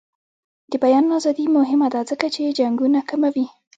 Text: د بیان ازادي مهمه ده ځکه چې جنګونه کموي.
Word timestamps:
د 0.71 0.73
بیان 0.83 1.05
ازادي 1.17 1.45
مهمه 1.57 1.87
ده 1.93 2.01
ځکه 2.09 2.27
چې 2.35 2.55
جنګونه 2.59 2.99
کموي. 3.09 3.45